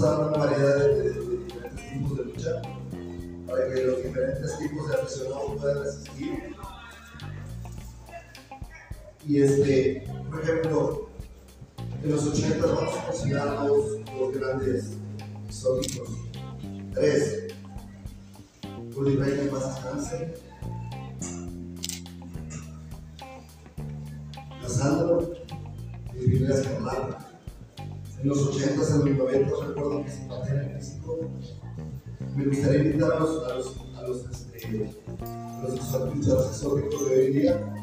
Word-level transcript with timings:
dar 0.00 0.28
una 0.28 0.38
variedad 0.38 0.76
de, 0.76 1.10
diferentes 1.10 1.92
tipos 1.92 2.18
de 2.18 2.24
lucha 2.24 2.62
para 3.46 3.68
que 3.68 3.84
los 3.84 4.02
diferentes 4.02 4.58
tipos 4.58 4.88
de 4.88 4.94
aficionados 4.94 5.60
puedan 5.60 5.82
asistir. 5.82 6.56
Y 9.26 9.42
este, 9.42 10.06
por 10.30 10.42
ejemplo, 10.42 11.08
en 12.02 12.10
los 12.10 12.26
80 12.26 12.66
vamos 12.66 12.96
a 12.96 13.06
considerar 13.06 13.66
dos, 13.66 14.04
dos 14.04 14.34
grandes 14.34 14.92
históricos. 15.48 16.08
Tres. 16.94 17.48
Bully 18.94 19.16
Ray 19.16 19.40
en 19.40 19.48
paz 19.48 19.74
descanse. 19.74 20.37
Me 32.36 32.44
gustaría 32.44 32.82
invitar 32.82 33.12
a 33.12 33.20
los, 33.20 33.42
a 33.44 34.02
los, 34.02 34.24
este, 34.30 34.90
a 35.22 35.62
los 35.62 35.74
exóticos 36.50 37.08
de 37.08 37.14
hoy 37.14 37.26
en 37.26 37.32
día 37.32 37.74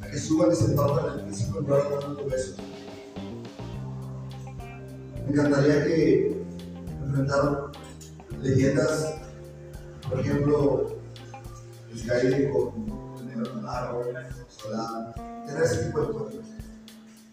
a 0.00 0.10
que 0.10 0.18
suban 0.18 0.52
y 0.52 0.56
se 0.56 0.74
partan 0.74 1.18
el 1.18 1.26
México 1.26 1.58
en 1.58 1.64
lugar 1.64 1.82
de 1.84 1.96
dar 1.96 2.08
un 2.10 2.30
beso. 2.30 2.54
Me 5.24 5.32
encantaría 5.32 5.84
que 5.84 6.44
enfrentaran 7.02 7.56
leyendas, 8.42 9.14
por 10.08 10.20
ejemplo, 10.20 10.96
Sky 11.96 12.50
con 12.52 13.26
Negro 13.26 13.54
Navarro, 13.54 14.04
tener 15.46 15.62
ese 15.62 15.86
tipo 15.86 16.00
de 16.00 16.12
cosas. 16.12 16.34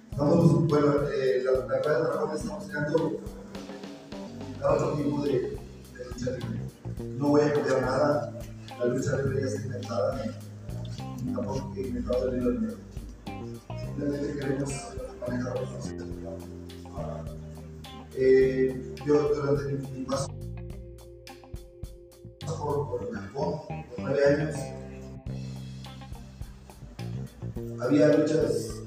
Estamos, 0.10 0.68
bueno, 0.68 0.94
eh, 1.10 1.44
la, 1.44 1.52
la 1.68 1.80
Dragón 1.80 2.36
estamos 2.36 2.66
creando 2.66 3.20
otro 4.72 4.94
tipo 4.94 5.22
de, 5.24 5.58
lucha 6.12 6.32
libre. 6.32 6.60
No 7.18 7.30
voy 7.30 7.42
a 7.42 7.54
cambiar 7.54 7.82
nada, 7.82 8.40
la 8.80 8.86
lucha 8.86 9.18
libre 9.18 9.42
ya 9.42 9.48
está 9.48 9.62
inventada, 9.62 10.24
tampoco 11.34 11.74
he 11.76 11.82
inventado 11.82 12.30
el 12.30 12.40
libro. 12.40 12.78
Simplemente 13.80 14.40
queremos 14.40 14.72
manejar 15.28 15.60
los 15.60 15.70
conceptos. 15.70 16.08
Eh, 18.16 18.96
yo 19.06 19.34
durante 19.34 19.74
mi, 19.74 20.00
mi 20.00 20.06
paso 20.06 20.28
por, 22.46 22.90
por 22.90 23.14
Japón, 23.14 23.62
por 23.68 24.00
nueve 24.00 24.26
años, 24.26 24.56
había 27.82 28.08
luchas 28.16 28.82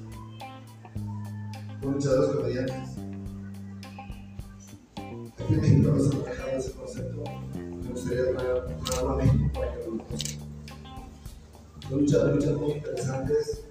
con 1.81 1.95
luchadores 1.95 2.37
comediantes. 2.37 3.06
México 5.55 5.91
no 5.91 6.03
se 6.03 6.17
manejaba 6.17 6.51
ese 6.53 6.73
concepto. 6.73 7.25
Me 7.55 7.91
gustaría 7.91 8.23
traer- 8.33 8.77
traerlo 8.85 9.11
a 9.11 9.17
México 9.17 9.51
para 9.55 9.73
que 9.73 9.79
lo 9.79 9.85
conozcan. 9.99 10.47
Luchas, 11.91 12.35
luchas 12.35 12.53
muy 12.57 12.73
interesantes. 12.73 13.63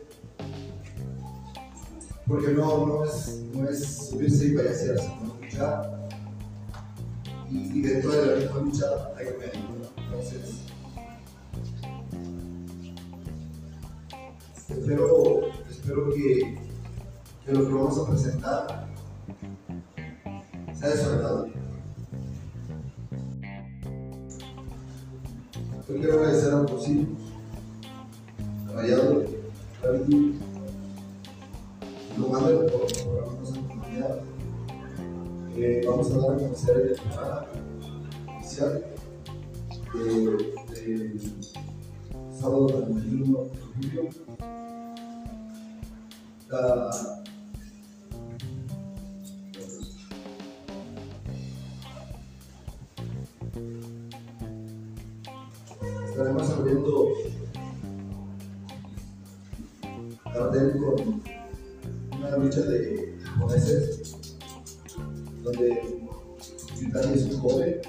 Porque 2.27 2.47
no, 2.53 2.85
no, 2.87 3.03
es, 3.05 3.43
no 3.53 3.69
es 3.69 4.07
subirse 4.09 4.47
y 4.47 4.55
payasearse, 4.55 5.03
sino 5.19 5.35
luchar. 5.41 6.07
Y, 7.51 7.57
y 7.77 7.81
dentro 7.81 8.11
de 8.11 8.25
la 8.25 8.37
misma 8.37 8.59
lucha 8.61 8.85
hay 9.17 9.25
comedia. 9.27 9.61
Entonces, 9.97 10.61
espero, 14.69 15.47
espero 15.69 16.09
que, 16.13 16.57
que 17.45 17.51
lo 17.53 17.67
que 17.67 17.73
vamos 17.73 17.99
a 17.99 18.09
presentar 18.09 18.87
sea 20.73 20.89
de 20.89 20.97
su 20.97 21.09
agrado. 21.09 21.44
Yo 25.95 26.01
quiero 26.01 26.19
agradecer 26.19 26.53
a 26.53 26.61
Rosy, 26.63 27.07
a 28.67 28.71
Rayado, 28.73 29.23
a 29.81 29.91
Vicky, 29.91 30.35
lo 32.17 32.27
mando 32.27 32.65
por, 32.65 32.81
por 32.81 33.23
habernos 33.23 33.53
acompañado. 33.53 34.19
Eh, 35.55 35.85
vamos 35.87 36.11
a 36.11 36.17
dar 36.17 36.31
a 36.31 36.35
conocer 36.35 36.77
el 36.77 36.95
programa 36.95 37.45
oficial 38.37 38.85
de, 39.93 40.03
de 40.81 41.19
sábado 42.41 42.67
31 42.67 43.43
de 43.43 43.59
julio. 43.89 44.09
Cartel 60.23 60.77
con 60.77 61.23
una 62.19 62.37
lucha 62.37 62.61
de 62.61 63.17
japoneses 63.23 64.15
donde 65.43 65.81
Yutani 66.79 67.13
es 67.13 67.23
un 67.23 67.39
joven 67.39 67.81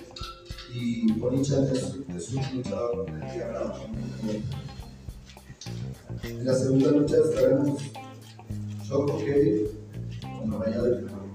y 0.74 1.12
Bonichan 1.12 1.64
es, 1.64 1.96
es 2.16 2.32
un 2.32 2.56
luchador 2.56 3.06
En 6.22 6.44
la 6.44 6.54
segunda 6.54 6.90
lucha 6.90 7.16
estaremos 7.16 7.82
Choco 8.86 9.18
Kevin 9.18 9.66
con 10.38 10.62
Rayado 10.62 10.88
y 10.88 11.02
Fernando. 11.02 11.34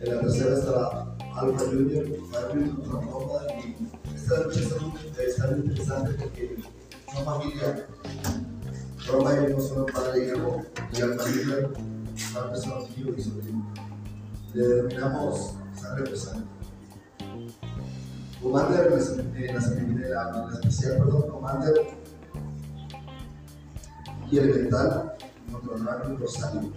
En 0.00 0.14
la 0.14 0.20
tercera 0.20 0.58
estará 0.58 1.15
Alfa 1.36 1.64
Junior, 1.66 2.04
contra 2.76 3.00
Roma 3.00 3.40
y 3.58 3.76
esta 4.14 4.36
muy, 4.80 4.94
está 5.18 5.50
muy 5.50 5.66
interesante 5.66 6.14
porque 6.14 6.56
son 7.12 7.24
familia. 7.26 7.86
Roma 9.06 9.34
y 9.34 9.52
no 9.52 9.60
son 9.60 9.86
padre 9.86 10.22
e 10.22 10.28
hijo 10.28 10.62
y 10.92 11.02
Alfa 11.02 11.24
Junior 11.24 11.74
son 12.32 12.48
personas 12.48 12.88
tío 12.94 13.14
y 13.14 13.22
sobrino. 13.22 13.74
Le 14.54 14.66
denominamos 14.66 15.54
sangre 15.78 16.10
pesante. 16.10 16.46
Commander 18.42 18.90
la, 20.08 20.50
especial, 20.54 20.98
perdón, 20.98 21.28
Commander 21.28 21.74
y 24.30 24.38
Elemental 24.38 25.12
contra 25.52 25.98
Randy 25.98 26.16
Rosario. 26.16 26.72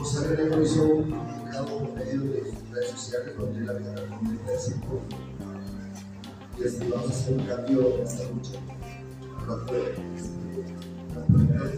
Rosario 0.00 0.30
Negro 0.34 0.62
hizo 0.62 0.82
un 0.82 1.10
comunicado 1.10 1.78
por 1.78 1.92
medio 1.92 2.22
de 2.22 2.54
redes 2.72 2.90
sociales 2.92 3.36
donde 3.36 3.70
recomendado 3.70 4.52
el 4.52 4.58
circo 4.58 5.00
y 6.58 6.62
este, 6.62 6.88
vamos 6.88 7.10
a 7.10 7.10
hacer 7.10 7.34
un 7.34 7.44
cambio 7.44 7.96
en 7.96 8.02
esta 8.02 8.24
lucha. 8.30 8.52
Hablando 9.38 9.72
de 9.74 9.82
las 11.14 11.26
primeras 11.26 11.72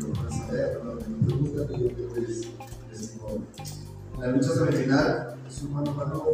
lo 0.00 0.08
van 0.14 0.26
a 0.26 0.30
saber, 0.30 0.80
lo 0.82 0.98
que 0.98 1.08
me 1.10 1.26
preguntan 1.26 1.66
y 1.74 1.82
yo 1.82 1.94
creo 1.94 2.14
que 2.14 2.20
les, 2.22 2.48
les 2.90 3.12
informo. 3.12 3.44
En 4.14 4.20
la 4.20 4.26
lucha 4.28 4.54
semifinal 4.54 5.36
es 5.46 5.62
un 5.62 5.72
mano 5.74 5.90
a 5.90 5.94
mano. 5.94 6.24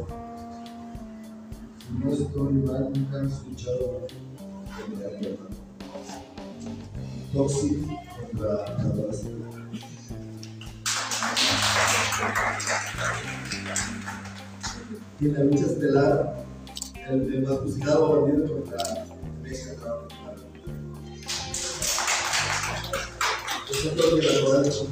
No 1.98 2.12
estoy 2.12 2.52
mal, 2.52 2.92
nunca 2.94 3.18
han 3.18 3.26
escuchado 3.26 4.06
de 4.06 5.18
mi. 5.18 5.36
Toxic 7.32 7.86
contra 8.20 8.76
Cabalas. 8.76 9.24
Y 15.20 15.26
en 15.26 15.34
la 15.34 15.44
lucha 15.44 15.66
estelar, 15.66 16.44
el, 17.08 17.34
el 17.34 17.44
bandido 17.44 18.46
contra. 18.46 18.78
Yo 23.82 23.90
creo 23.92 24.10
que 24.16 24.68
este, 24.68 24.90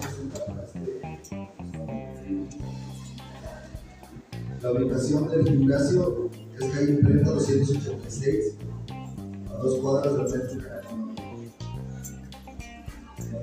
La 4.62 4.72
ubicación 4.72 5.28
del 5.28 5.44
gimnasio 5.46 6.30
es 6.58 6.64
calle 6.70 6.92
Imprenta 6.92 7.30
286, 7.30 8.54
a 9.48 9.52
dos 9.54 9.78
cuadras 9.80 10.16
del 10.16 10.28
centro 10.28 10.56
de 10.56 10.68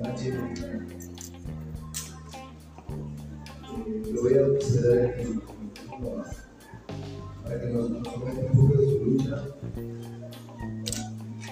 la 0.02 0.95
Lo 4.12 4.22
voy 4.22 4.34
a 4.34 4.60
ceder 4.60 5.16
para 7.42 7.60
que 7.60 7.66
nos, 7.68 7.90
nos 7.90 8.06
un 8.06 8.52
poco 8.54 8.80
de 8.80 8.86
su 8.88 9.04
lucha. 9.04 9.36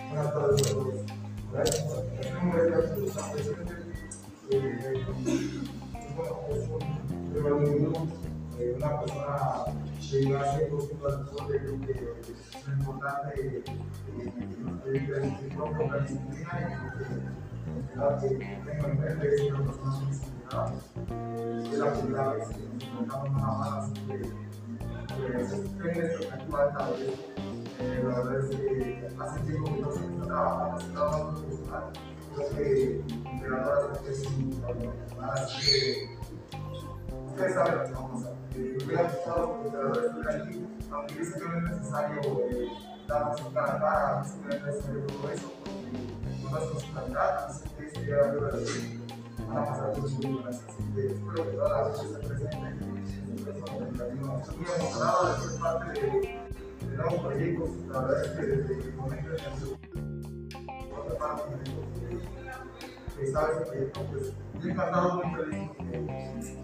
Buenas 0.08 0.34
tardes 0.34 0.62
a 0.62 0.70
todos. 0.70 0.94
Gracias. 1.52 1.84
Eh, 4.50 5.04
eh, 8.58 8.74
una 8.76 9.00
persona 9.00 9.64
que 10.10 10.20
iba 10.22 10.40
haciendo 10.40 10.78
junto 10.78 11.08
al 11.08 11.24
deporte, 11.24 11.58
creo 11.58 11.80
que 11.80 11.92
es 11.92 12.68
importante 12.78 13.30
eh, 13.46 13.64
eh, 14.16 14.32
disciplina 16.02 16.50
y 16.60 17.53
creo 17.92 18.18
que 18.18 18.28
que 18.38 18.60
tengo 18.64 18.86
en 18.86 19.00
mente 19.00 19.34
es 19.34 19.40
una 19.42 19.64
persona 19.64 19.90
muy 19.90 20.06
disciplinada. 20.06 20.72
Es 21.72 21.78
la 21.78 21.92
primera 21.92 22.28
vez 22.32 22.48
que 22.48 22.54
nos 22.54 22.82
enfrentamos 22.82 23.32
nada 23.32 23.58
más, 23.58 23.84
así 23.84 24.00
que 24.06 24.44
pues, 25.14 25.52
estoy 25.52 25.90
en 25.90 26.04
expectativa 26.04 26.66
esta 26.66 26.90
vez. 26.90 27.34
Eh, 27.80 28.04
la 28.04 28.20
verdad 28.20 28.38
es 28.38 28.56
que 28.56 29.08
hace 29.18 29.40
tiempo 29.40 29.74
que 29.74 29.80
no 29.80 29.92
se 29.92 30.04
está 30.04 30.24
trabajando 30.24 30.76
más 30.76 31.40
profesional. 31.40 31.84
Creo 32.34 32.48
que 32.50 33.04
entrenador 33.30 34.00
es 34.08 34.26
un 34.26 34.50
profesional, 34.50 35.30
así 35.30 35.70
que 35.70 36.18
ustedes 37.28 37.54
saben 37.54 37.78
lo 37.78 37.84
que 37.84 37.92
vamos 37.92 38.24
a 38.24 38.28
hacer. 38.28 38.33
Eh, 38.56 38.76
me 38.78 38.84
hubiera 38.84 39.02
gustado 39.02 39.54
que 39.54 39.60
el 39.60 39.66
entrenador 39.66 40.04
estuviera 40.04 40.44
aquí, 40.44 40.66
aunque 40.92 41.14
yo 41.14 41.24
sé 41.24 41.40
que 41.40 41.48
no 41.48 41.56
es 41.56 41.62
necesario 41.64 42.20
eh, 42.50 42.68
darnos 43.08 43.42
un 43.42 43.52
cara 43.52 43.74
a 43.74 43.78
cara, 43.80 44.18
no 44.18 44.24
sé 44.24 44.40
que 44.40 44.46
no 44.46 44.54
es 44.54 44.62
necesario 44.62 45.06
todo 45.06 45.30
eso, 45.32 45.52
porque 45.64 46.42
conozco 46.44 46.80
su 46.80 46.94
calidad 46.94 47.48
y 47.48 47.52
sé 47.52 47.74
que 47.76 47.86
este 47.86 48.04
día 48.04 48.16
de 48.16 48.38
hoy 48.38 49.00
van 49.48 49.56
a 49.58 49.66
pasar 49.66 49.98
mucho 49.98 50.16
tiempo 50.18 50.48
así 50.48 50.60
que 50.94 51.06
espero 51.08 51.34
que 51.34 51.56
toda 51.56 51.88
la 51.88 51.94
gente 51.96 52.14
esté 52.14 52.26
presente. 52.28 52.60
Estoy 53.44 54.56
muy 54.56 54.68
emocionado 54.78 55.34
de 55.34 55.40
ser 55.40 55.60
parte 55.60 56.00
de, 56.00 56.10
de 56.90 56.96
nuevos 56.96 57.20
proyectos, 57.24 57.70
la 57.88 58.00
verdad 58.02 58.24
es 58.24 58.30
que 58.30 58.46
desde 58.46 58.88
el 58.88 58.94
momento 58.94 59.26
en 59.26 59.34
el 59.34 59.40
que 59.40 59.84
otra 60.96 61.18
parte 61.18 61.42
que 63.16 63.24
estaba 63.24 63.50
ese 63.50 63.60
proyecto, 63.66 64.00
pues 64.12 64.32
estoy 64.54 64.70
encantado, 64.70 65.24
muy 65.24 65.42
feliz, 65.42 65.70
porque 65.76 66.63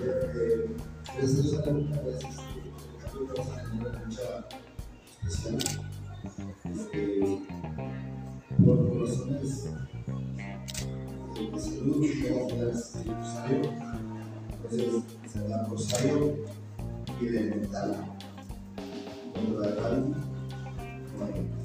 Eh, 0.00 0.76
esa 1.20 1.40
es 1.40 1.52
una 1.52 1.62
pregunta 1.62 1.98
a 1.98 2.02
veces. 2.02 2.36
Eh, 6.92 7.38
por 8.64 9.00
razones 9.00 9.64
de 11.34 11.60
salud, 11.60 12.00
que 12.00 12.70
es 12.70 12.96
necesario. 12.96 13.62
Entonces, 14.52 15.02
se 15.32 15.48
da 15.48 15.66
rosario 15.66 16.36
y 17.20 17.24
de 17.26 17.40
mental. 17.40 18.16
La 19.58 19.76
tal, 19.76 20.14
bueno. 21.18 21.57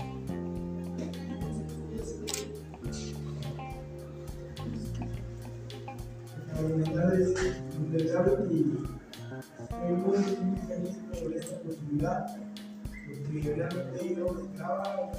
Oportunidad, 11.63 12.25
porque 13.31 13.55
realmente 13.55 14.15
yo 14.15 14.25
estaba 14.51 15.11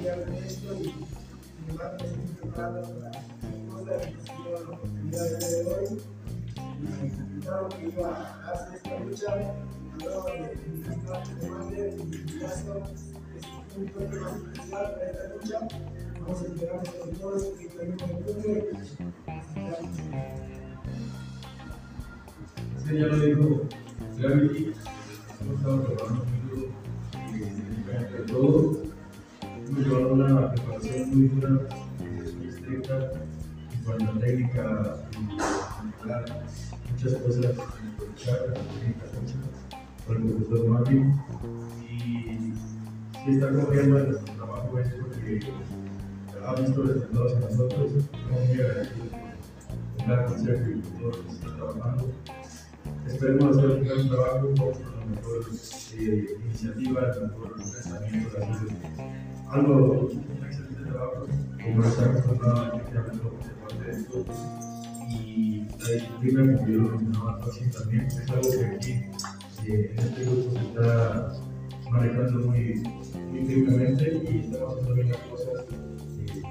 y 0.00 0.06
al 0.06 0.34
esto 0.34 0.74
y 0.74 0.84
sin 0.84 1.70
embargo 1.70 1.96
me 2.00 2.06
estoy 2.06 2.34
preparando 2.40 2.82
para 3.00 3.10
cosa 3.68 4.00
que 4.00 4.20
sido 4.20 4.52
la 4.52 4.70
oportunidad 4.76 5.38
de 5.38 5.66
hoy. 5.66 6.02
Y 7.36 7.40
claro 7.40 7.68
que 7.68 7.88
iba 7.88 8.08
a 8.08 8.52
hacer 8.52 8.74
esta 8.76 9.00
lucha, 9.00 9.28
hablaba 9.92 10.30
de 10.30 10.56
mi 10.66 11.06
parte 11.06 11.34
de 11.34 11.50
madre, 11.50 11.94
en 11.94 12.10
mi 12.10 12.40
caso 12.40 12.82
es 13.36 13.76
un 13.76 13.86
toque 13.88 14.16
más 14.20 14.36
especial 14.36 14.94
para 14.94 15.10
esta 15.10 15.24
lucha. 15.34 15.58
Vamos 16.20 16.42
a 16.42 16.44
esperar 16.44 16.86
sobre 16.86 17.12
todo 17.16 17.36
eso 17.36 17.58
que 17.58 17.66
también 17.66 17.96
me 17.96 18.14
ocurre. 18.14 18.70
Sí, 22.86 22.98
ya 22.98 23.06
lo 23.06 23.18
dijo 23.18 23.68
hemos 24.22 24.52
estado 25.52 25.80
trabajando 25.80 26.24
mucho 26.24 26.72
entre 27.92 28.32
todos, 28.32 28.78
hemos 29.42 29.86
llevado 29.86 30.14
una 30.14 30.52
preparación 30.52 31.10
muy 31.10 31.28
dura, 31.28 31.50
muy 32.00 32.48
estricta, 32.48 33.12
en 33.72 33.84
cuanto 33.84 34.10
a 34.10 34.20
técnica 34.20 34.96
muchas 36.90 37.14
cosas, 37.20 37.46
aprovechar 37.46 38.38
la 38.48 38.54
técnica 38.54 39.04
mucho 39.20 39.36
con 40.06 40.16
el 40.16 40.22
profesor 40.22 40.68
Marvin 40.68 41.20
y 41.82 42.52
si 43.24 43.30
está 43.30 43.50
confiando 43.50 43.98
en 43.98 44.10
nuestro 44.10 44.34
trabajo 44.34 44.78
es 44.78 44.88
porque 44.94 45.40
ha 46.46 46.54
visto 46.60 46.82
resultados 46.82 47.32
en 47.32 47.40
nosotros, 47.40 47.92
estamos 47.92 48.48
muy 48.48 48.60
agradecidos 48.60 49.08
por 49.96 50.06
gran 50.06 50.26
consejo 50.26 50.70
y 50.70 50.74
por 50.80 50.92
todo 51.00 51.10
lo 51.10 51.26
que 51.26 51.32
está 51.32 51.56
trabajando. 51.56 52.12
Esperemos 53.06 53.56
hacer 53.56 53.70
un 53.70 53.84
gran 53.84 54.08
trabajo 54.08 54.40
con 54.40 54.70
la 54.70 55.06
mejor 55.06 55.44
eh, 55.96 56.26
iniciativa, 56.44 57.12
el 57.14 57.28
mejor 57.28 57.54
pensamiento, 57.56 58.38
algo, 59.50 60.08
un 60.08 60.44
excelente 60.44 60.90
trabajo, 60.90 61.26
acostumbrado 61.60 62.76
efectivamente 62.76 63.18
por 63.18 63.32
parte 63.68 63.84
de 63.84 63.92
esto. 63.92 64.24
Y 65.10 65.66
la 65.80 65.90
disciplina, 65.90 66.56
como 66.56 66.68
yo 66.68 66.78
lo 66.78 66.88
mencionaba 66.98 67.38
fácil 67.38 67.70
también, 67.70 68.06
es 68.06 68.30
algo 68.30 68.50
que 68.50 68.66
aquí 68.66 68.92
eh, 69.66 69.94
en 69.96 69.98
este 69.98 70.24
grupo 70.24 70.50
se 70.50 70.64
está 70.66 71.32
manejando 71.90 72.46
muy, 72.46 72.82
muy 73.30 73.44
firmemente 73.44 74.22
y 74.30 74.38
estamos 74.38 74.72
haciendo 74.72 74.94
bien 74.94 75.08
las 75.10 75.18
cosas. 75.18 75.64
Eh, 75.70 76.42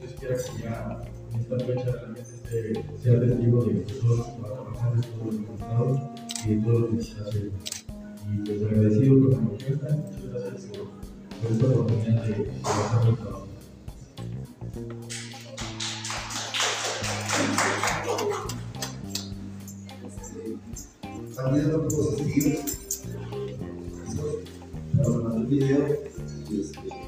Dios 0.00 0.14
quiera 0.18 0.36
que 0.36 0.62
ya 0.62 1.02
en 1.32 1.40
esta 1.40 1.58
fecha 1.58 1.92
realmente 1.92 2.24
sea 3.02 3.20
testigo 3.20 3.64
de 3.64 3.82
que 3.84 3.92
todos 3.94 4.26
de 4.96 5.02
todos 5.02 5.26
los 5.26 5.34
resultados 5.40 6.00
y 6.44 6.54
de 6.54 6.62
todo 6.62 6.78
lo 6.78 6.90
que 6.90 7.02
se 7.02 7.20
hace. 7.20 7.50
Y 8.30 8.38
pues 8.44 8.62
agradecido 8.62 9.20
por 9.20 9.30
la 9.30 9.38
confianza, 9.38 9.96
muchas 9.96 10.32
gracias 10.32 10.64
por, 10.66 10.88
por 11.40 11.52
esta 11.52 11.66
oportunidad 11.66 12.24
de 12.24 12.34
trabajar 12.62 13.08
el 13.08 13.16
trabajo. 13.16 13.46
Están 21.30 21.54
viendo 21.54 21.82
cosas 21.84 22.06
positivas. 22.06 23.04
Vamos 24.94 25.08
a 25.08 25.18
mandar 25.18 25.32
un 25.32 25.48
video 25.48 25.86
y 26.50 26.60
este, 26.60 27.07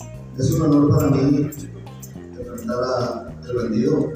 un 0.00 0.62
honor 0.62 0.90
para 0.90 1.10
mí 1.10 1.50
enfrentar 2.38 3.34
al 3.46 3.56
bandido. 3.56 4.12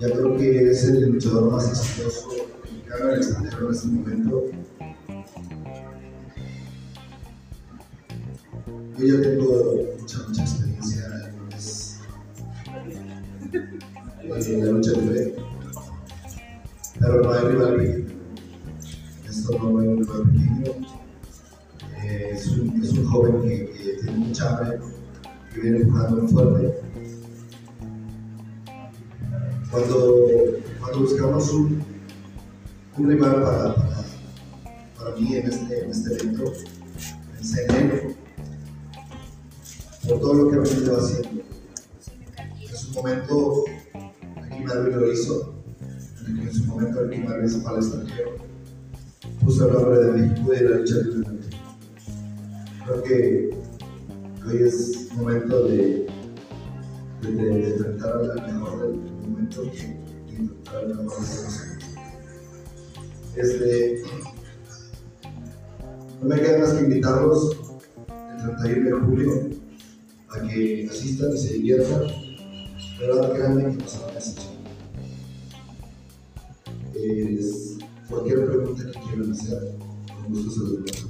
Ya 0.00 0.10
creo 0.10 0.36
que 0.36 0.70
es 0.70 0.84
el 0.84 1.12
luchador 1.12 1.50
más 1.50 1.68
exitoso 1.68 2.28
mexicano 2.62 3.04
en 3.04 3.10
el 3.10 3.16
extranjero 3.16 3.68
en 3.68 3.74
este 3.74 3.88
momento. 3.88 4.44
Yo 8.98 9.06
ya 9.06 9.22
tengo 9.22 9.87
su 42.88 42.94
momento, 42.94 43.64
aquí 44.42 44.64
Marvin 44.64 45.00
lo 45.00 45.12
hizo, 45.12 45.54
en 46.26 46.52
su 46.52 46.64
momento 46.64 47.00
aquí 47.00 47.18
Marvin 47.18 47.48
se 47.48 47.60
fue 47.60 47.70
al 47.70 47.76
extranjero, 47.78 48.36
puso 49.44 49.68
el 49.68 49.74
nombre 49.74 49.98
de 49.98 50.12
México 50.12 50.52
y 50.52 50.56
de 50.56 50.62
la 50.64 50.76
lucha 50.78 50.94
libre 50.96 51.28
en 51.28 51.36
México. 51.36 51.56
Creo 52.84 53.02
que 53.02 53.50
hoy 54.46 54.62
es 54.62 55.12
momento 55.14 55.64
de, 55.64 56.06
de, 57.22 57.32
de, 57.32 57.72
de 57.72 57.84
al 57.84 58.54
mejor 58.54 58.82
del 58.82 58.96
momento 59.28 59.64
y 59.64 60.34
enfrentar 60.34 60.76
al 60.76 60.88
mejor 60.88 61.20
de 61.20 61.42
los 61.42 61.62
Este, 63.36 64.02
no 66.22 66.28
me 66.28 66.40
queda 66.40 66.58
más 66.58 66.72
que 66.72 66.84
invitarlos 66.84 67.56
el 68.08 68.56
31 68.56 68.84
de 68.84 69.04
julio 69.04 69.50
a 70.30 70.40
que 70.46 70.88
asistan 70.90 71.32
y 71.34 71.38
se 71.38 71.54
diviertan. 71.54 72.27
Verdad, 72.98 73.32
créanme 73.32 73.76
que 73.76 73.82
pasarán 73.82 74.16
ese 74.16 74.34
chido. 74.34 74.58
Es 76.94 77.78
cualquier 78.08 78.46
pregunta 78.46 78.84
que 78.86 79.00
quieran 79.00 79.32
hacer, 79.32 79.76
con 80.08 80.32
gusto 80.32 80.50
se 80.50 80.60
a 80.60 80.68
contestar. 80.68 81.08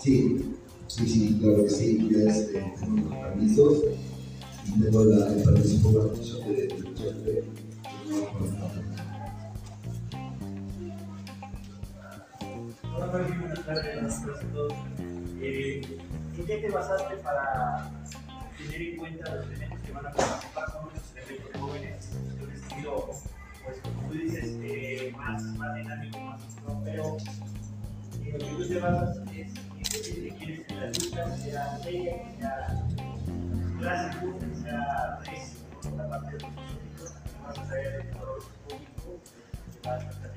Sí, 0.00 0.54
sí, 0.88 1.08
sí, 1.08 1.38
claro 1.40 1.64
que 1.64 1.70
sí. 1.70 2.08
Ya 2.10 2.30
este, 2.30 2.74
tengo 2.80 3.10
los 3.10 3.18
permisos 3.18 3.82
tengo 4.78 5.04
la, 5.04 5.32
el 5.32 5.42
permiso 5.42 5.82
por 5.82 5.94
la 5.94 6.12
de, 6.12 6.54
de, 6.54 7.32
de, 7.32 7.69
todos. 14.46 14.72
Eh, 15.40 15.80
¿En 16.36 16.46
qué 16.46 16.56
te 16.58 16.70
basaste 16.70 17.16
para 17.16 17.90
tener 18.56 18.82
en 18.82 18.96
cuenta 18.96 19.34
los 19.34 19.46
elementos 19.46 19.80
que 19.80 19.92
van 19.92 20.06
a 20.06 20.12
participar? 20.12 20.70
Son 20.70 20.84
muchos 20.84 21.02
elementos 21.16 21.60
jóvenes 21.60 22.10
de 22.38 22.44
un 22.44 22.52
estilo, 22.52 23.10
pues 23.64 23.78
como 23.82 24.08
tú 24.08 24.18
dices, 24.18 24.44
eh, 24.62 25.12
más, 25.16 25.42
más 25.42 25.76
dinámico, 25.76 26.20
más 26.20 26.40
pero 26.84 27.16
en 28.24 28.32
lo 28.32 28.38
que 28.38 28.44
tú 28.44 28.68
te 28.68 28.80
basas 28.80 29.18
es 29.32 29.52
que 29.52 30.34
quieres 30.38 30.66
que 30.66 30.74
la 30.74 30.86
lucha 30.86 31.36
sea 31.36 31.80
bella, 31.84 32.12
que 32.22 32.36
sea 32.38 32.86
clásico, 33.78 34.38
que 34.38 34.54
sea 34.62 35.20
recio, 35.24 35.60
por 35.82 35.92
la 35.92 36.08
parte 36.08 36.36
de 36.36 36.42
los 36.42 36.50
públicos, 36.50 37.14
más 37.42 37.58
allá 37.58 37.90
del 37.90 38.10
color 38.10 38.42
público, 38.68 39.20
que 39.82 39.88
va 39.88 39.94
a 39.94 39.98
estar 39.98 40.30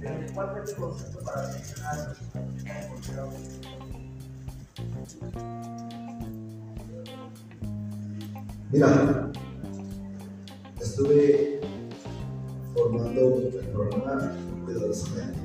pero 0.00 0.34
¿cuál 0.34 0.50
fue 0.50 0.74
tu 0.74 0.80
concepto 0.80 1.24
Mira, 8.70 9.32
estuve 10.78 11.60
formando 12.74 13.38
el 13.38 13.66
programa 13.72 14.32
cuidadosamente 14.64 15.38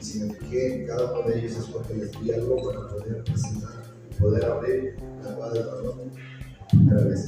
y 0.00 0.02
si 0.02 0.20
me 0.20 0.34
en 0.50 0.86
cada 0.86 1.12
uno 1.12 1.28
de 1.28 1.38
ellos 1.38 1.58
es 1.58 1.66
porque 1.66 1.94
les 1.94 2.10
di 2.20 2.32
algo 2.32 2.56
para 2.62 2.88
poder 2.88 3.22
presentar 3.24 3.82
y 4.10 4.20
poder 4.20 4.44
abrir 4.46 4.96
la 5.22 5.34
cuadra 5.36 5.62
de 5.62 5.68
por 5.68 5.94
primera 6.70 7.04
vez. 7.04 7.26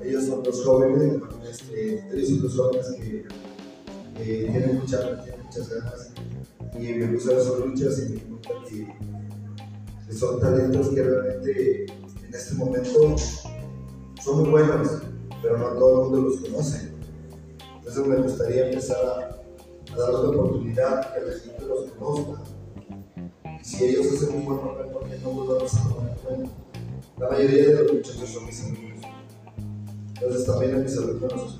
Ellos 0.00 0.24
son 0.24 0.42
los 0.42 0.64
jóvenes, 0.64 1.22
este, 1.50 2.08
ellos 2.14 2.28
son 2.28 2.42
los 2.42 2.56
jóvenes 2.56 2.86
que 2.96 3.26
eh, 4.20 4.48
tienen, 4.50 4.78
mucha, 4.78 5.22
tienen 5.22 5.42
muchas 5.44 5.68
ganas 5.68 6.13
y 6.78 6.92
ver 6.92 7.20
sus 7.20 7.58
luchas 7.58 7.98
y 7.98 8.02
me 8.02 8.14
di 8.14 8.20
cuenta 8.20 8.50
que, 8.68 10.14
son 10.14 10.40
talentos 10.40 10.88
que 10.90 11.02
realmente 11.02 11.86
en 11.86 12.34
este 12.34 12.54
momento 12.54 13.16
son 14.22 14.40
muy 14.40 14.50
buenos, 14.50 15.02
pero 15.42 15.58
no 15.58 15.68
todo 15.78 16.04
el 16.04 16.10
mundo 16.10 16.28
los 16.28 16.40
conoce. 16.40 16.92
Entonces 17.78 18.06
me 18.06 18.16
gustaría 18.16 18.68
empezar 18.68 18.98
a, 19.04 19.92
a 19.92 19.98
darles 19.98 20.20
la 20.20 20.28
oportunidad 20.28 21.14
que 21.14 21.20
la 21.20 21.38
gente 21.38 21.64
los 21.66 21.90
conozca. 21.92 22.42
Si 23.62 23.84
ellos 23.84 24.06
hacen 24.12 24.36
un 24.36 24.44
buen 24.44 24.60
papel, 24.60 24.86
¿por 24.92 25.04
qué 25.08 25.18
no 25.18 25.30
volvamos 25.30 25.74
a 25.74 25.88
tomar 25.88 26.10
en 26.10 26.16
cuenta? 26.16 26.50
La 27.18 27.30
mayoría 27.30 27.68
de 27.68 27.82
los 27.82 27.92
muchachos 27.92 28.28
son 28.28 28.46
mis 28.46 28.62
amigos. 28.62 29.00
Entonces 30.14 30.46
también 30.46 30.74
a 30.74 30.78
mis 30.78 30.98
alumnos 30.98 31.58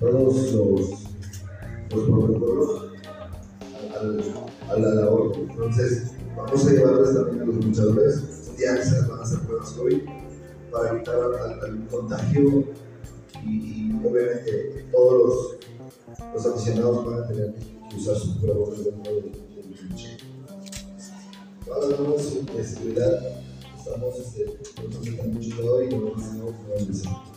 todos 0.00 0.52
los, 0.52 0.90
los 1.94 2.04
protocolos 2.08 2.90
al- 4.00 4.24
a 4.70 4.78
la 4.78 4.94
labor. 4.94 5.32
Entonces, 5.36 6.12
vamos 6.36 6.66
a 6.66 6.70
llevarles 6.70 7.14
también 7.14 7.42
a 7.42 7.46
los 7.46 7.64
luchadores. 7.64 8.16
Un 8.50 8.56
que 8.76 8.84
se 8.84 9.00
van 9.08 9.18
a 9.18 9.22
hacer 9.22 9.40
pruebas 9.40 9.70
COVID 9.72 9.98
para 10.72 10.90
evitar 10.94 11.16
al, 11.16 11.60
al 11.60 11.86
contagio 11.88 12.64
y, 13.44 13.48
y 13.48 14.00
obviamente 14.04 14.86
todos 14.92 15.58
los, 16.18 16.34
los 16.34 16.46
aficionados 16.46 17.04
van 17.06 17.22
a 17.24 17.28
tener 17.28 17.54
que 17.54 17.96
usar 17.96 18.16
sus 18.16 18.36
pruebas 18.36 18.84
del 18.84 18.94
lucha. 19.90 20.08
Ahora 21.72 21.88
tenemos 21.96 22.46
de 22.46 22.64
seguridad, 22.64 23.20
estamos 23.78 24.18
este, 24.18 24.58
mucho 25.28 25.82
y 25.82 25.88
no 25.88 26.04
vamos 26.06 27.06
a 27.06 27.29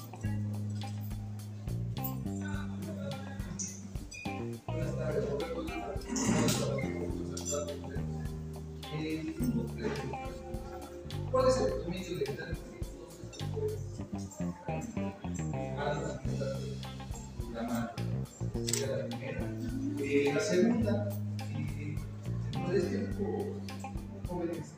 ¿Cuál 11.32 11.48
es 11.48 11.58
el 11.58 11.74
promedio 11.74 12.18
de? 12.20 12.26
Sería 18.66 18.88
la 18.88 19.08
primera. 19.08 20.34
La 20.34 20.40
segunda, 20.40 21.10
eh, 21.40 21.98
este 22.74 22.98
grupo 22.98 23.28
jóvenes 24.28 24.74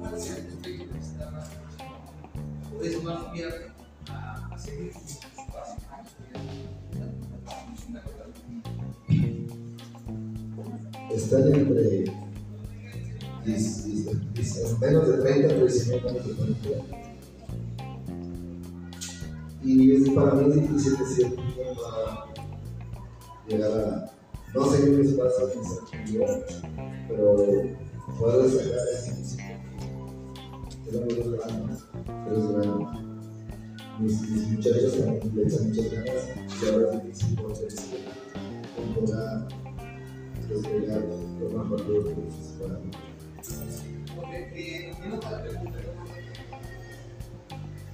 ¿cuál 0.00 0.14
es 0.14 0.30
el 0.30 0.46
promedio 0.46 0.90
que 0.90 0.98
está 0.98 1.30
más 1.30 1.48
o 2.78 2.82
es 2.82 3.02
más 3.02 3.26
abierto 3.26 3.72
a, 4.08 4.58
seguir 4.58 4.92
su, 4.92 5.00
su 5.00 5.20
están 11.24 11.52
entre 11.54 12.04
dis- 13.44 13.84
dis- 13.86 14.06
dis- 14.34 14.78
menos 14.80 15.08
de 15.08 15.14
30 15.22 15.54
crecimiento 15.56 16.08
menos 16.08 16.26
de 16.26 16.34
40. 16.34 16.68
Y 19.64 19.92
es, 19.92 20.10
para 20.10 20.34
mí 20.34 20.52
difícil 20.52 20.96
decir 20.98 21.34
cómo 21.36 21.80
va 21.80 22.12
a 22.12 23.48
llegar 23.48 23.70
a. 23.70 24.10
No 24.54 24.66
sé 24.66 24.84
qué 24.84 24.90
mis 24.90 25.12
pasos 25.12 25.52
pero 27.08 27.36
poder 28.18 28.42
destacar 28.42 28.88
es. 28.92 29.36
Tenemos 30.84 31.16
dos 31.16 31.30
grandes, 31.32 31.78
tres 32.28 32.48
grandes. 32.48 32.88
Mis, 34.00 34.20
mis 34.30 34.48
muchachos 34.48 34.98
también 34.98 35.32
le 35.36 35.42
echan 35.44 35.68
muchas 35.68 35.90
ganas 35.92 36.28
y 36.62 36.68
ahora 36.68 36.94
es 36.94 37.02
difícil 37.04 37.36
poder 37.36 37.72
temporada 38.76 39.48
lo 40.54 41.48
mejor 41.50 41.86
de 41.86 41.94
lo 41.94 42.04
que 42.04 42.14
se 42.30 42.58
pueda. 42.58 42.80
Porque 44.14 44.38
eh, 44.54 44.94
mi 45.00 45.12
otra 45.14 45.42
pregunta 45.42 45.78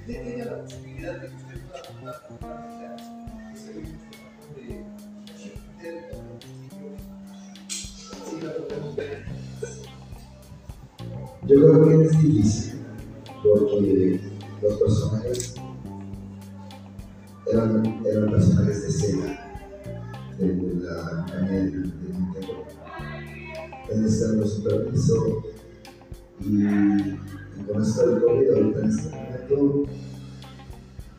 ¿Cree 0.04 0.22
que 0.22 0.34
haya 0.34 0.44
la 0.46 0.64
posibilidad 0.64 1.20
de 1.20 1.28
que 1.28 1.36
usted 1.36 1.60
pueda 1.66 1.82
contar 1.82 2.16
con 2.26 2.48
una 2.48 2.60
mesa 2.66 2.96
que 3.52 3.58
se 3.58 3.72
ve 3.72 3.80
de 4.56 4.84
Shifter 5.36 5.94
Sí, 7.68 8.40
la 8.42 8.66
pregunta. 8.66 9.02
Yo 11.46 11.54
creo 11.54 11.84
que 11.84 12.04
es 12.04 12.22
difícil 12.22 12.80
porque 13.42 14.20
los 14.62 14.74
personajes 14.78 15.54
eran, 17.52 18.02
eran 18.04 18.30
personajes 18.30 19.00
de 19.00 19.16
de 19.16 19.37
campaña 21.30 21.52
de, 21.52 21.70
de 21.70 21.70
Nintendo. 21.70 22.64
En 23.90 24.04
este 24.04 24.36
los 24.36 24.54
superviso 24.54 25.42
y, 26.40 26.62
y 26.62 27.64
con 27.66 27.82
esto 27.82 28.06
del 28.06 28.22
COVID 28.22 28.50
ahorita 28.50 28.80
en 28.80 28.90
este 28.90 29.16
momento 29.16 29.90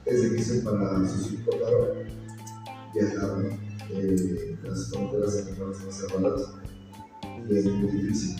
es 0.06 0.32
difícil 0.32 0.64
para 0.64 1.08
sustituir 1.08 1.60
claro 1.60 1.94
viajar 2.94 3.60
eh, 3.92 4.58
las 4.64 4.90
fronteras 4.90 5.46
más 5.60 5.96
cerradas 5.96 6.54
y 7.48 7.58
es 7.58 7.66
muy 7.66 7.92
difícil. 7.92 8.36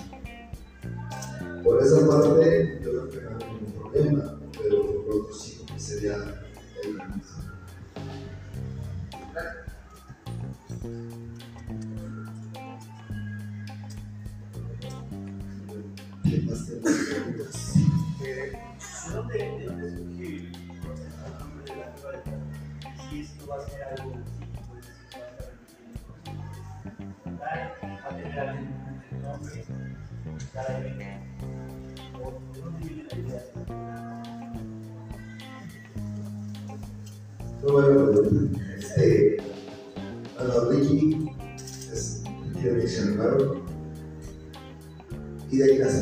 Por 1.64 1.84
esa 1.84 2.08
parte, 2.08 2.80
yo 2.84 2.90
creo 2.92 3.10
que 3.10 3.22
no 3.22 3.30
hay 3.30 3.54
ningún 3.54 3.74
problema, 3.74 4.40
pero 4.58 5.04
por 5.06 5.16
otro 5.16 5.34
sí, 5.34 5.62
sería 5.78 6.49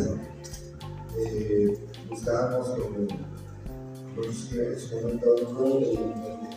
de. 0.04 0.22
Eh, 1.18 1.78
buscábamos 2.10 2.68
como, 2.70 3.08
pues, 4.16 4.52
en 4.54 4.80
su 4.80 4.96
momento, 4.96 5.36
un 5.50 5.56
un. 5.56 6.48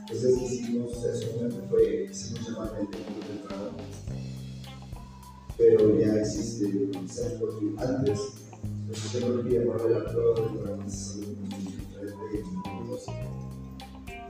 Entonces 0.00 0.42
hicimos, 0.42 1.04
en 1.04 1.16
su 1.16 1.32
momento 1.32 1.62
fue, 1.70 2.08
hicimos 2.10 2.48
llamar 2.48 2.72
el 2.78 2.86
Club 2.86 3.26
del 3.26 3.42
Dragón, 3.42 3.74
pero 5.56 5.98
ya 5.98 6.20
existe 6.20 6.66
el 6.66 6.90
concepto 6.92 7.58
que 7.58 7.82
antes, 7.82 8.20
pues 8.86 9.12
yo 9.12 9.20
diferente 11.58 12.14
y 12.32 12.44
muy 12.44 12.56
novedoso. 12.56 13.12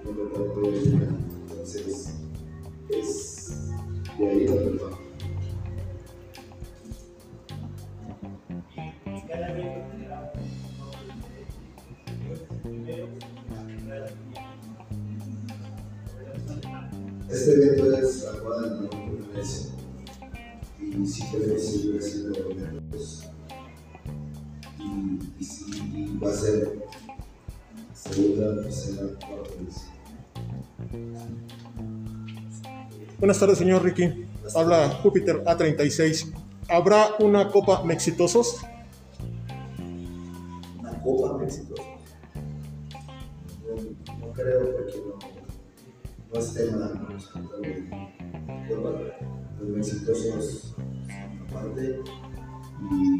No 0.04 0.10
entonces 1.50 2.14
es 2.88 3.50
de 4.18 4.28
ahí 4.28 4.46
la 4.46 4.54
y, 25.38 25.44
y 25.44 26.18
va 26.18 26.30
a 26.30 26.34
ser 26.34 26.84
segunda, 27.94 28.62
tercera, 28.62 29.02
cuarta. 29.18 29.54
Buenas 33.18 33.38
tardes, 33.38 33.58
señor 33.58 33.82
Ricky. 33.82 34.26
Habla 34.54 34.90
Júpiter 35.02 35.42
A36. 35.44 36.32
¿Habrá 36.68 37.14
una 37.20 37.48
Copa 37.50 37.82
Mexitosos? 37.84 38.60
Una 40.78 41.00
copa 41.02 41.42
exitosa. 41.44 41.82
No, 43.66 44.26
no 44.26 44.32
creo 44.32 44.76
porque 44.76 45.02
no, 45.06 45.18
no 46.32 46.40
es 46.40 46.54
tema. 46.54 46.92
Los 49.60 49.88
exitosos 49.88 50.74
aparte 51.48 52.00
y 52.90 53.18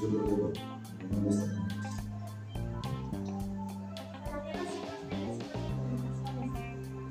yo 0.00 0.08
creo 0.08 0.24
que 0.24 0.30
no, 0.30 1.16
no 1.16 1.20
me 1.22 1.28
está. 1.30 1.46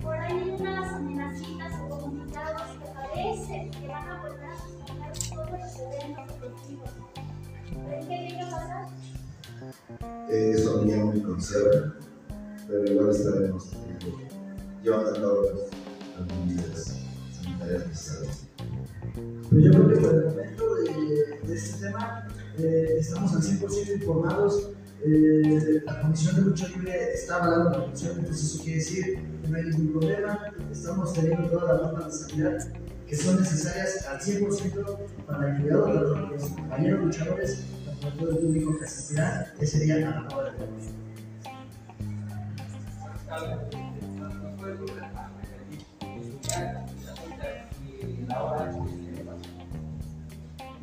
Por 0.02 0.16
ahí 0.18 0.56
unas 0.60 0.94
amenazitas 0.94 1.74
o 1.82 1.90
comunicados 1.90 2.62
que 2.80 2.86
parece 2.94 3.72
que 3.80 3.88
van 3.88 4.08
a 4.10 4.22
volver 4.22 4.50
a 4.50 5.36
todos 5.36 5.52
los 5.52 5.80
eventos 5.80 6.28
deportivos. 6.28 6.90
¿Creen 7.86 8.08
que 8.08 8.18
llegue 8.18 8.42
a 8.42 8.50
pasar? 8.50 8.88
Eh, 10.30 10.52
Eso 10.56 10.80
a 10.80 10.84
mí 10.84 10.94
aún 10.94 11.14
me 11.16 11.22
conserva, 11.22 11.94
pero 12.68 12.86
igual 12.92 13.10
estaremos 13.10 13.72
llevando 14.84 15.10
a 15.10 15.14
cabo 15.14 15.42
las 15.44 16.28
las 16.28 16.38
medidas 16.40 16.98
sanitarias 17.42 17.88
necesarias. 17.88 18.48
Pero 19.50 19.62
yo 19.62 19.72
creo 19.72 19.88
que 19.90 19.96
por 19.96 20.16
el 20.16 20.26
momento 20.26 20.76
de, 20.76 21.40
de 21.48 21.56
este 21.56 21.88
tema 21.88 22.28
eh, 22.60 22.98
estamos 23.00 23.34
al 23.34 23.42
100% 23.42 23.96
informados. 23.96 24.72
Eh, 25.06 25.82
la 25.86 26.02
Comisión 26.02 26.36
de 26.36 26.42
Lucha 26.42 26.68
Libre 26.68 27.14
está 27.14 27.38
avalando 27.38 27.70
la 27.70 27.86
comisión, 27.86 28.20
entonces 28.20 28.54
eso 28.54 28.64
quiere 28.64 28.80
decir 28.80 29.06
que 29.42 29.48
no 29.48 29.58
hay 29.58 29.64
ningún 29.64 30.00
problema. 30.00 30.54
Estamos 30.72 31.14
teniendo 31.14 31.48
todas 31.48 31.68
las 31.70 31.92
normas 31.92 32.06
de 32.06 32.28
sanidad 32.28 32.68
que 33.08 33.16
son 33.16 33.40
necesarias 33.40 34.06
al 34.08 34.20
100% 34.20 34.98
para 35.26 35.56
el 35.56 35.62
cuidado 35.62 35.86
de 35.86 36.28
los 36.36 36.44
compañeros 36.50 37.06
luchadores, 37.06 37.64
tanto 37.86 38.08
de 38.08 38.12
todo 38.18 38.30
el 38.30 38.38
público 38.38 38.78
que 38.78 38.86
asistirá 38.86 39.54
ese 39.60 39.80
día 39.80 39.96
a 39.96 40.00
la 40.00 40.28
hora 40.36 40.52
de 40.52 40.60
¿Nos 44.20 44.60
puede 44.60 44.74
volver 44.76 45.04
a 45.04 45.32
repetir 45.42 45.86
la? 46.58 46.86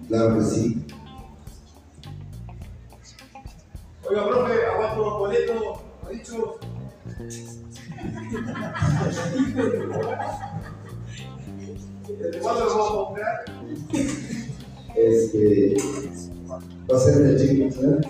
Claro 0.09 0.39
que 0.39 0.45
sí, 0.45 0.86
Oiga, 4.09 4.29
profe, 4.29 4.67
aguanto 4.67 5.19
boleto, 5.19 5.81
ha 6.05 6.11
dicho. 6.11 6.59
¿Desde 12.09 12.39
cuándo 12.39 12.65
lo 12.65 12.71
vamos 12.71 12.91
a 12.91 12.95
comprar? 12.95 13.45
este, 14.95 15.77
va 16.91 16.97
a 16.97 17.01
ser 17.01 17.21
en 17.21 17.27
el 17.27 17.39
Chicken 17.41 17.71
Club, 17.73 18.07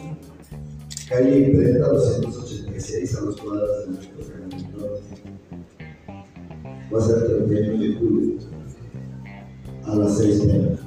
calle 1.08 1.38
Imprenta 1.38 1.88
286 1.88 3.16
a 3.16 3.20
las 3.22 3.36
cuadras 3.36 3.68
del 3.78 3.90
Metro 3.90 4.26
Canal 4.28 4.72
Norte. 4.72 5.02
Va 6.94 6.98
a 6.98 7.06
ser 7.06 7.16
el 7.16 7.46
31 7.46 7.82
de 7.82 7.94
julio 7.94 8.38
a 9.84 9.94
las 9.96 10.18
6 10.18 10.46
de 10.46 10.58
la 10.58 10.76
tarde. 10.76 10.78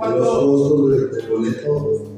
¿A 0.00 0.08
Los 0.08 0.28
costos 0.28 0.90
del 0.90 1.30
boleto 1.30 2.09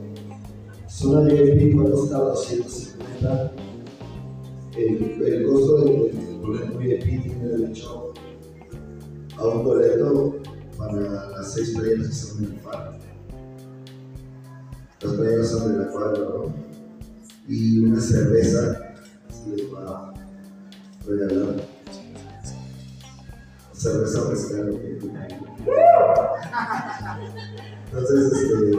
zona 1.02 1.28
VIP 1.28 1.80
a 1.80 1.90
costar 1.90 2.20
250. 2.20 3.52
El, 4.76 5.22
el 5.22 5.46
costo 5.46 5.78
del, 5.78 6.12
del 6.12 6.38
boleto 6.38 6.78
VIP 6.78 7.02
tiene 7.24 7.48
derecho 7.48 8.12
a 9.36 9.46
un 9.48 9.64
boleto 9.64 10.36
para 10.78 11.30
las 11.30 11.52
seis 11.52 11.74
playeras 11.76 12.06
que 12.06 12.12
se 12.14 12.34
van 12.34 12.44
a 12.44 12.48
rifar. 12.48 12.98
Las 15.02 15.12
playeras 15.14 15.48
son 15.50 15.72
de 15.72 15.78
la 15.84 15.90
cuadra, 15.90 16.20
¿no? 16.20 16.54
Y 17.48 17.80
una 17.80 18.00
cerveza 18.00 18.94
se 19.28 19.56
les 19.56 19.74
va 19.74 20.08
a 20.08 20.14
regalar. 21.04 21.56
Cerveza 23.72 24.20
fresca. 24.22 24.56
Entonces, 27.92 28.32
este, 28.32 28.70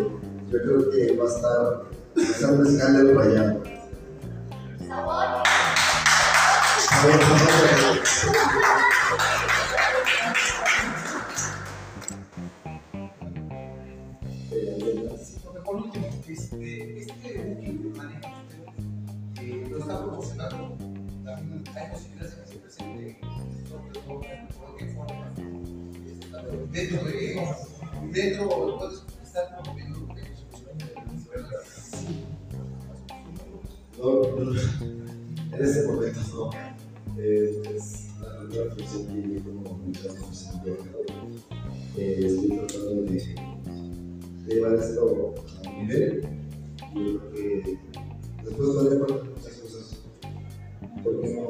yo 0.54 0.62
creo 0.62 0.90
que 0.90 1.18
va 1.18 1.26
a 1.26 1.28
estar, 1.28 1.84
estar 2.16 2.54
un 2.54 2.68
escándalo 2.68 3.20
rayado. 3.20 3.64
Sabor. 4.88 5.44
Eh, 14.52 15.10
por 15.66 15.76
último, 15.76 16.08
este, 16.28 17.00
este 17.00 17.14
que 19.36 19.52
eh, 19.52 19.68
lo 19.70 19.80
está 19.80 20.02
proporcionando, 20.04 20.78
también 21.26 21.64
hay 21.76 21.92
posibilidades 21.92 22.38
de 22.38 22.42
que 22.44 22.48
se 22.48 22.58
presente 22.60 23.20
otro 23.74 24.02
programa, 24.04 24.50
dentro 26.72 27.04
de 27.06 27.14
dentro 28.12 29.03
En 34.04 35.64
este 35.64 35.88
momento 35.88 36.20
no. 36.34 36.50
Eh, 37.18 37.62
es 37.74 38.10
la 38.20 38.40
primera 38.40 38.64
reflexión 38.66 39.08
que 39.08 39.34
yo 39.34 39.44
como 39.46 39.64
comunicador 39.64 40.18
profesional 40.18 40.78
eh, 41.96 42.20
estoy 42.22 42.50
tratando 42.68 43.04
de, 43.04 43.36
de 44.46 44.54
llevar 44.54 44.76
esto 44.76 45.36
a 45.64 45.70
un 45.70 45.88
nivel. 45.88 46.22
Yo 46.94 47.18
creo 47.18 47.32
que 47.32 47.80
después 48.44 48.58
todavía 48.58 49.00
faltan 49.00 49.30
muchas 49.30 49.54
cosas. 49.54 50.04
Porque 51.02 51.34
no, 51.36 51.42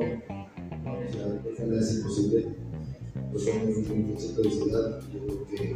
no, 0.83 0.99
o 0.99 1.11
sea, 1.11 1.41
creo 1.41 1.55
que 1.55 1.65
nada 1.65 1.81
es 1.81 1.95
imposible. 1.95 2.55
Pues 3.31 3.45
son 3.45 3.61
un 3.61 4.03
concepto 4.11 4.41
de 4.43 4.51
ciudad. 4.51 5.01
Yo 5.11 5.19
creo 5.25 5.47
que 5.47 5.75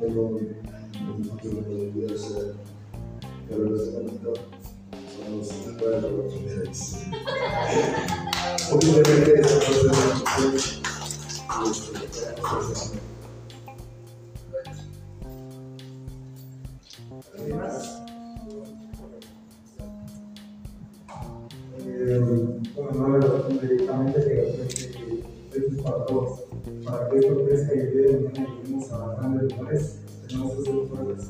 tengo 0.00 0.22
un 0.26 1.24
futuro 1.24 1.58
que 1.58 1.62
puede 1.64 1.90
poder 1.90 2.18
ser, 2.18 2.54
pero 3.46 3.66
en 3.66 3.74
este 3.76 3.90
momento 3.90 4.32
de 5.20 5.36
¿Alguien 17.38 17.58
más? 17.58 18.02
Eh, 21.82 22.20
bueno, 22.74 23.08
no 23.08 23.18
que 24.12 24.60
para 26.84 27.08
que 27.08 27.18
esto 27.18 27.44
crezca 27.44 27.74
y 27.74 27.78
día 27.92 28.02
de 28.02 28.18
tenemos 30.26 30.54
que. 30.54 31.22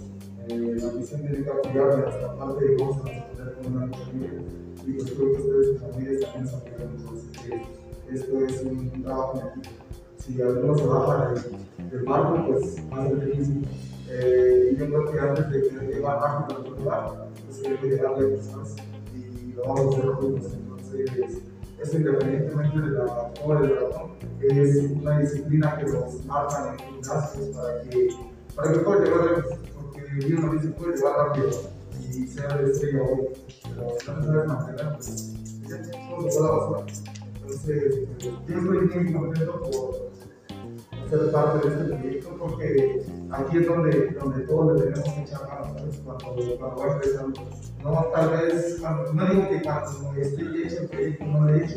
Eh, 0.49 0.77
la 0.81 0.93
misión 0.93 1.21
tiene 1.23 1.45
que 1.45 1.51
apoyar 1.51 1.99
nuestra 1.99 2.37
parte 2.37 2.65
de 2.65 2.77
se 2.77 3.30
Y 3.63 4.93
pues 4.93 5.13
creo 5.13 5.33
que 5.33 5.43
ustedes 5.43 5.79
como 5.79 5.93
familias 5.93 6.23
también 6.23 6.45
nos 6.45 6.55
apoyan 6.55 6.97
mucho. 7.05 7.27
Esto 8.11 8.45
es 8.47 8.63
un 8.63 9.03
trabajo 9.03 9.39
en 9.39 9.49
equipo. 9.49 9.85
Si 10.17 10.43
alguno 10.43 10.79
se 10.79 10.87
baja 10.87 11.35
del, 11.91 12.05
barco, 12.05 12.47
pues 12.47 12.77
a 12.91 13.09
ser 13.09 13.27
difícil. 13.27 13.69
Eh, 14.09 14.71
y 14.73 14.77
yo 14.77 14.87
creo 14.87 15.13
que 15.13 15.21
antes 15.21 15.51
de 15.51 15.63
que 15.63 15.87
llegar 15.87 16.21
rápido 16.21 16.57
a 16.57 16.61
otro 16.61 16.77
lugar, 16.77 17.29
pues 17.47 17.67
hay 17.67 17.77
que 17.77 17.87
llegar 17.87 18.19
lejos, 18.19 18.47
¿sabes? 18.47 18.77
Y 19.15 19.53
lo 19.53 19.63
vamos 19.63 19.81
a 19.81 19.99
hacer 19.99 20.11
juntos. 20.13 20.53
Entonces, 20.55 21.43
eso 21.79 21.97
independientemente 21.99 22.81
de 22.81 22.91
la 22.91 23.33
hora 23.45 23.61
del 23.61 23.77
ratón, 23.77 24.13
es 24.41 24.91
una 24.91 25.19
disciplina 25.19 25.77
que 25.77 25.85
nos 25.85 26.25
marca 26.25 26.73
en 26.73 26.79
gimnasios 26.79 27.57
para 27.57 27.83
que, 27.83 28.09
para 28.57 28.73
que 28.73 28.79
pueda 28.79 29.05
llegar 29.05 29.25
lejos. 29.37 29.59
Porque 29.75 30.27
bien 30.27 30.47
no 30.47 30.53
dice 30.55 30.69
puede 30.69 30.97
llegar 30.97 31.13
rápido 31.29 31.80
y 32.17 32.27
ser 32.27 32.65
de 32.65 32.73
estrella 32.73 33.03
hoy, 33.03 33.29
pero 33.63 33.87
no 33.87 34.23
sabes 34.25 34.47
mantener, 34.47 34.93
pues 34.95 35.33
ya 35.69 35.83
todo 36.09 36.31
se 36.31 36.41
la 36.41 36.51
basura. 36.51 36.87
Entonces, 37.35 38.09
yo 38.19 38.31
estoy 38.31 38.57
muy 38.57 39.13
contento 39.13 39.61
por 39.61 40.11
ser 41.09 41.33
parte 41.33 41.69
de 41.69 41.75
este 41.75 41.95
proyecto 41.95 42.37
porque 42.39 43.05
aquí 43.31 43.59
es 43.59 43.67
donde, 43.67 44.11
donde 44.21 44.47
todos 44.47 44.77
le 44.77 44.83
tenemos 44.83 45.15
que 45.15 45.23
echar 45.23 45.49
manos 45.49 45.77
¿sabes? 45.77 46.01
cuando, 46.05 46.59
cuando 46.59 46.77
va 46.77 46.93
empezando. 46.95 47.41
No, 47.83 48.07
tal 48.15 48.31
vez, 48.31 48.81
no 49.15 49.27
digo 49.27 49.49
que 49.49 49.63
cuando 49.63 50.13
esté 50.21 50.43
hecho 50.43 50.83
el 50.83 50.89
proyecto 50.89 51.25
no 51.25 51.45
lo 51.45 51.55
he 51.55 51.65
hecho, 51.65 51.77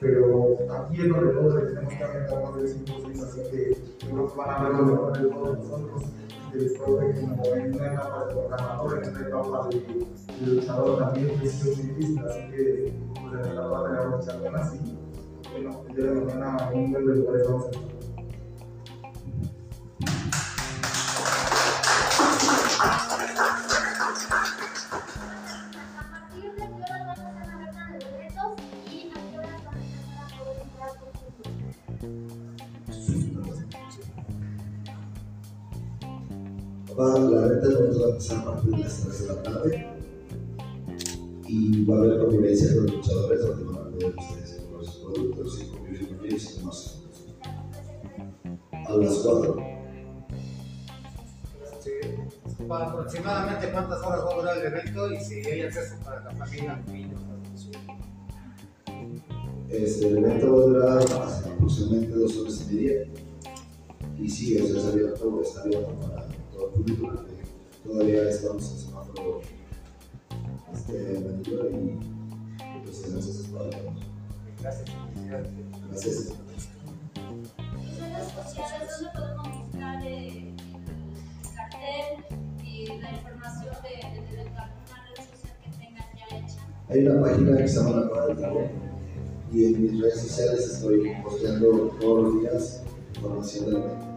pero 0.00 0.58
aquí 0.76 1.02
es 1.02 1.08
donde 1.08 1.32
todos 1.32 1.54
le 1.54 1.60
tenemos 1.62 1.94
que 1.94 2.04
aventar 2.04 2.42
más 2.42 2.62
de 2.62 2.68
5 2.68 2.92
así 3.24 3.40
que 3.50 3.76
creo 4.06 4.34
van 4.36 4.50
a 4.50 4.68
ver 4.68 4.78
lo 4.78 4.86
mejor 4.86 5.18
de 5.18 5.28
todos 5.28 5.58
nosotros. 5.58 6.02
Espero 6.54 6.98
que 6.98 7.20
como 7.20 7.44
en 7.46 7.74
una 7.74 7.92
etapa 7.92 8.26
de 8.26 8.34
programador, 8.34 9.02
en 9.02 9.10
una 9.10 9.26
etapa 9.26 9.68
de, 9.68 10.46
de 10.46 10.52
luchador 10.54 10.98
también, 10.98 11.40
que 11.40 11.46
es 11.46 11.64
muy 11.64 11.74
difícil, 11.74 12.18
así 12.18 12.40
que 12.50 12.94
pues, 13.14 13.32
en 13.32 13.50
esta 13.50 13.70
parte 13.70 13.92
le 13.92 13.98
vamos 13.98 14.28
a 14.28 14.30
echar 14.30 14.42
ganas 14.42 14.74
y 14.74 14.98
bueno, 15.50 15.84
el 15.88 15.96
día 15.96 16.04
de 16.04 16.20
mañana 16.20 16.70
en 16.72 16.78
un 16.78 16.92
buen 16.92 17.06
de 17.06 17.14
lugares 17.16 17.48
la 37.08 37.46
venta 37.48 37.68
de 37.68 37.74
boletos 37.74 38.00
va 38.00 38.06
a 38.06 38.10
empezar 38.10 38.38
a 38.38 38.44
partir 38.44 38.70
de 38.70 38.78
las 38.78 39.00
3 39.02 39.20
de 39.20 39.26
la 39.26 39.42
tarde 39.42 39.86
y 41.46 41.84
va 41.84 41.96
a 41.96 41.98
haber 41.98 42.18
convivencia 42.18 42.74
con 42.74 42.86
los 42.86 42.94
luchadores 42.94 43.42
donde 43.42 43.64
van 43.64 43.76
a 43.76 43.90
poder 43.90 44.14
ustedes 44.16 44.60
comprar 44.60 44.84
sus 44.84 44.96
productos 45.04 45.60
y 45.60 45.66
convivir 45.66 46.16
con 46.16 46.26
ellos 46.26 46.50
y 46.50 46.58
demás. 46.58 47.02
A 48.72 48.96
las 48.96 49.14
4. 49.14 49.56
Este, 51.72 52.64
para 52.68 52.86
aproximadamente 52.86 53.70
cuántas 53.72 53.98
horas 54.02 54.20
va 54.24 54.30
a 54.30 54.36
durar 54.36 54.58
el 54.58 54.66
evento 54.66 55.12
y 55.12 55.20
si 55.20 55.34
hay 55.46 55.60
acceso 55.62 55.96
para 56.04 56.24
la 56.24 56.30
familia. 56.30 56.82
Este 59.68 60.08
el 60.08 60.18
evento 60.18 60.52
va 60.52 60.62
a 60.62 60.66
durar 60.66 61.02
aproximadamente 61.02 62.14
dos 62.14 62.36
horas 62.36 62.66
y 62.70 62.74
media. 62.74 63.08
Y 64.18 64.28
sí, 64.28 64.56
o 64.58 64.66
sea, 64.66 64.78
es 64.78 64.84
abierto, 64.86 65.42
está 65.42 65.62
abierto 65.62 65.98
para 65.98 66.21
público. 66.72 67.06
porque 67.06 67.42
Todavía 67.84 68.30
estamos 68.30 68.70
en 68.70 68.78
semáforo 68.78 69.40
este, 70.72 71.16
amarillo 71.16 71.70
y 71.70 71.98
pues 72.84 73.12
gracias 73.12 73.46
para 73.48 73.70
todos. 73.70 73.94
Gracias. 74.60 74.88
Gracias. 75.90 76.16
Tus 76.26 77.98
redes 77.98 78.28
sociales, 78.32 78.90
¿dónde 79.00 79.10
podemos 79.18 79.66
buscar 79.66 80.06
eh, 80.06 80.54
el 80.54 81.54
cartel 81.56 82.24
y 82.64 82.86
la 82.86 83.10
información 83.12 83.74
de, 83.82 83.88
de, 83.88 84.38
alguna 84.38 84.98
red 85.08 85.24
social 85.24 85.56
que 85.62 85.70
tengas 85.70 86.06
ya 86.16 86.36
hecha? 86.36 86.60
Hay 86.88 87.06
una 87.06 87.20
página 87.20 87.56
que 87.56 87.68
se 87.68 87.76
llama 87.76 88.00
La 88.00 88.08
Cuadra 88.08 88.26
del 88.28 88.36
Dragón 88.36 88.68
y 89.52 89.64
en 89.66 89.82
mis 89.82 90.00
redes 90.00 90.20
sociales 90.20 90.72
estoy 90.72 91.12
posteando 91.22 91.96
todos 92.00 92.22
los 92.22 92.40
días 92.40 92.82
información 93.16 93.66
del 93.66 93.76
evento. 93.76 94.11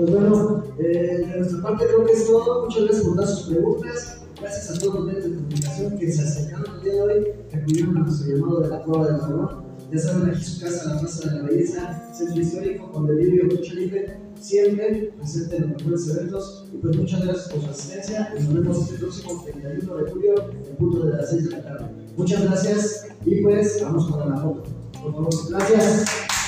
Pues 0.00 0.12
bueno, 0.12 0.64
eh, 0.78 1.26
de 1.28 1.36
nuestra 1.36 1.60
parte 1.60 1.84
creo 1.84 2.06
que 2.06 2.12
es 2.12 2.26
todo. 2.26 2.64
Muchas 2.64 2.84
gracias 2.84 3.04
por 3.04 3.16
todas 3.16 3.38
sus 3.38 3.48
preguntas. 3.50 4.22
Gracias 4.40 4.70
a 4.70 4.80
todos 4.80 4.94
los 4.94 5.04
medios 5.04 5.24
de 5.24 5.34
comunicación 5.34 5.98
que 5.98 6.10
se 6.10 6.22
acercaron 6.22 6.76
el 6.76 6.82
día 6.82 6.92
de 6.94 7.02
hoy, 7.02 7.26
que 7.50 7.56
acudieron 7.56 7.96
a 7.98 8.00
nuestro 8.00 8.34
llamado 8.34 8.60
de 8.60 8.68
la 8.68 8.82
Cueva 8.82 9.06
del 9.08 9.18
Dragón. 9.18 9.64
Ya 9.92 9.98
saben, 9.98 10.30
aquí 10.30 10.42
su 10.42 10.60
casa, 10.62 10.94
la 10.94 11.00
Plaza 11.00 11.28
de 11.28 11.36
la 11.36 11.48
Belleza, 11.48 12.14
Centro 12.14 12.40
Histórico, 12.40 12.92
con 12.92 13.06
delirio 13.08 13.44
mucho 13.44 13.74
siempre 14.40 15.12
presente 15.18 15.56
en 15.56 15.62
los 15.62 15.82
mejores 15.82 16.08
eventos. 16.08 16.64
Y 16.72 16.76
pues 16.78 16.96
muchas 16.96 17.22
gracias 17.22 17.48
por 17.50 17.60
su 17.60 17.70
asistencia 17.70 18.32
nos 18.34 18.54
vemos 18.54 18.78
este 18.78 18.94
próximo 19.00 19.44
31 19.44 19.96
de 19.96 20.10
julio 20.10 20.34
en 20.66 20.76
punto 20.76 21.04
de 21.04 21.12
las 21.12 21.28
6 21.28 21.44
de 21.44 21.50
la 21.50 21.62
tarde. 21.62 21.90
Muchas 22.16 22.42
gracias 22.42 23.06
y 23.26 23.42
pues 23.42 23.82
vamos 23.82 24.10
para 24.10 24.30
la 24.30 24.36
foto. 24.38 24.62
Por 25.02 25.12
favor, 25.12 25.34
gracias. 25.50 26.39